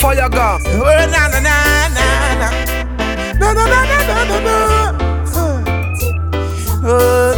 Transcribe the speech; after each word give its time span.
Fire. 0.00 0.28
Oh, 0.32 1.06
na 1.10 1.28
na 1.28 1.40
na 1.40 1.88
na 1.88 2.04
na. 2.40 2.48
Na 3.40 3.48
na 3.52 3.64
na 3.66 3.80
na 3.84 3.98
na 4.08 4.16
na 4.24 4.38
na. 4.40 4.56
Oh. 5.36 5.60
Oh. 6.84 7.34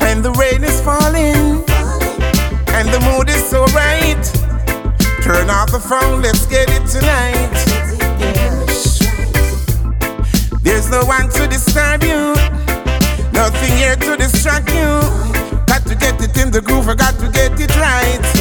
And 0.00 0.18
the 0.22 0.30
rain 0.38 0.62
is 0.62 0.80
falling, 0.82 1.64
and 2.68 2.88
the 2.90 3.00
mood 3.06 3.28
is 3.28 3.42
so 3.48 3.64
right. 3.74 4.22
Turn 5.22 5.50
off 5.50 5.70
the 5.72 5.80
phone, 5.80 6.22
let's 6.22 6.46
get 6.46 6.68
it 6.70 6.86
tonight. 6.86 7.31
No 10.92 11.06
one 11.06 11.30
to 11.30 11.48
disturb 11.48 12.02
you, 12.02 12.34
nothing 13.32 13.76
here 13.78 13.96
to 13.96 14.14
distract 14.14 14.68
you. 14.68 15.00
Got 15.64 15.86
to 15.86 15.94
get 15.94 16.20
it 16.20 16.36
in 16.36 16.50
the 16.50 16.60
groove, 16.60 16.86
I 16.86 16.94
got 16.94 17.18
to 17.20 17.30
get 17.30 17.58
it 17.58 17.74
right. 17.76 18.31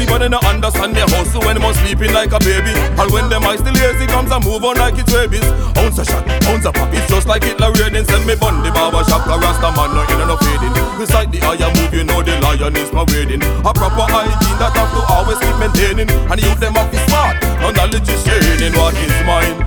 Lazy, 0.00 0.10
but 0.10 0.18
they 0.18 0.28
don't 0.28 0.44
understand 0.44 0.96
their 0.96 1.06
hustle 1.08 1.40
when 1.42 1.60
them 1.60 1.74
sleeping 1.74 2.12
like 2.12 2.32
a 2.32 2.38
baby. 2.40 2.72
And 2.96 3.10
when 3.12 3.28
them 3.28 3.44
eyes 3.44 3.60
still 3.60 3.74
lazy, 3.74 4.06
comes 4.06 4.30
and 4.32 4.44
move 4.44 4.64
on 4.64 4.76
like 4.76 4.96
it's 4.98 5.12
rabies. 5.12 5.44
Ounce 5.76 5.98
a 5.98 6.04
shot, 6.04 6.24
ounce 6.48 6.64
a 6.64 6.72
pop, 6.72 6.92
it's 6.92 7.06
just 7.08 7.26
like 7.26 7.44
Hitler 7.44 7.72
raiding. 7.72 8.04
Send 8.04 8.26
me 8.26 8.34
bun 8.36 8.62
the 8.62 8.70
barber 8.72 9.04
shop, 9.04 9.26
a 9.26 9.36
Rasta 9.38 9.70
man, 9.76 9.92
no 9.94 10.02
in 10.08 10.28
no 10.28 10.36
fading. 10.36 10.74
Beside 10.98 11.32
the 11.32 11.38
higher 11.40 11.70
move, 11.74 11.92
you 11.92 12.04
know 12.04 12.22
the 12.22 12.38
lion 12.40 12.76
is 12.76 12.90
parading. 12.90 13.42
A 13.42 13.72
proper 13.72 14.06
hygiene 14.08 14.58
that 14.58 14.72
have 14.76 14.90
to 14.92 15.00
always 15.12 15.38
keep 15.38 15.56
maintaining. 15.60 16.10
And 16.30 16.40
youth 16.40 16.60
them 16.60 16.74
have 16.74 16.90
to 16.90 16.98
smart, 17.08 17.36
no 17.60 17.70
knowledge 17.70 18.08
is 18.08 18.20
sharing 18.24 18.72
what 18.74 18.94
is 18.96 19.14
mine. 19.26 19.59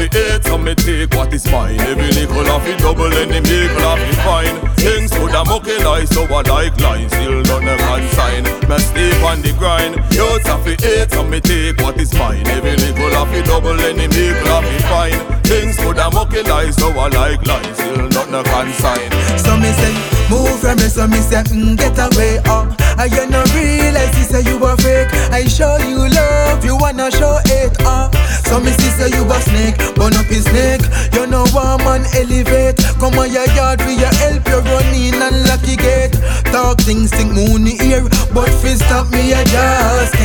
To 0.00 0.08
hate, 0.08 0.44
some 0.44 0.64
me 0.64 0.74
take 0.74 1.12
what 1.12 1.30
is 1.34 1.44
mine. 1.52 1.78
Every 1.78 2.08
nickel 2.16 2.42
have 2.44 2.64
to 2.64 2.74
double 2.78 3.10
the 3.10 3.26
nickel 3.26 3.84
have 3.84 4.00
to 4.00 4.16
fine. 4.24 4.56
Things 4.76 5.10
could 5.12 5.32
have 5.32 5.46
mucky 5.46 5.76
lie, 5.84 6.06
so 6.06 6.24
I 6.24 6.40
like 6.40 6.80
lines, 6.80 7.12
still 7.12 7.42
not 7.42 7.68
a 7.68 7.76
consign. 7.76 8.44
Me 8.64 8.78
sleep 8.78 9.22
on 9.22 9.42
the 9.42 9.52
grind. 9.58 9.96
Youth 10.16 10.46
have 10.46 10.64
to 10.64 10.72
hate, 10.80 11.10
some 11.10 11.28
me 11.28 11.40
take 11.40 11.76
what 11.82 12.00
is 12.00 12.14
mine. 12.14 12.46
Every 12.48 12.76
nickel 12.76 13.10
have 13.12 13.28
to 13.28 13.42
double 13.42 13.76
the 13.76 13.92
nickel 13.92 14.48
have 14.48 14.64
to 14.64 14.82
fine. 14.88 15.42
Things 15.42 15.76
could 15.76 15.98
have 15.98 16.14
mucky 16.14 16.44
lie, 16.44 16.70
so 16.70 16.88
I 16.96 17.08
like 17.08 17.44
lines, 17.44 17.76
still 17.76 18.08
not 18.08 18.32
a 18.32 18.42
consign. 18.48 19.10
So 19.36 19.52
me 19.60 19.68
say, 19.68 19.92
move 20.32 20.60
from 20.60 20.80
me, 20.80 20.88
so 20.88 21.06
me 21.08 21.20
say, 21.20 21.44
mm, 21.52 21.76
get 21.76 21.98
away, 22.00 22.40
oh. 22.46 22.64
I 22.96 23.04
you 23.04 23.24
no 23.28 23.44
realize, 23.56 24.16
you 24.16 24.24
say 24.24 24.42
you 24.48 24.56
a 24.64 24.76
fake. 24.76 25.08
I 25.32 25.44
show 25.44 25.76
you 25.78 26.08
love, 26.08 26.64
you 26.64 26.76
wanna 26.76 27.10
show. 27.10 27.39
So 28.50 28.58
me 28.58 28.72
see 28.72 28.90
say 28.98 29.14
you 29.14 29.22
a 29.30 29.38
snake, 29.40 29.78
burn 29.94 30.18
up 30.18 30.26
his 30.26 30.42
snake. 30.42 30.82
You 31.14 31.30
know 31.30 31.46
one 31.54 31.78
man 31.86 32.02
elevate. 32.18 32.82
Come 32.98 33.14
on 33.14 33.30
your 33.30 33.46
yard, 33.54 33.78
we 33.86 33.94
ya 33.94 34.10
help 34.18 34.42
you 34.48 34.58
run 34.58 34.90
in 34.90 35.14
and 35.22 35.46
lock 35.46 35.62
your 35.70 35.78
gate. 35.78 36.18
Talk 36.50 36.82
things, 36.82 37.10
think 37.14 37.30
moony 37.30 37.78
ear, 37.78 38.02
but 38.34 38.50
fi 38.58 38.74
stop 38.74 39.06
me, 39.14 39.32
I 39.32 39.44
just 39.46 40.18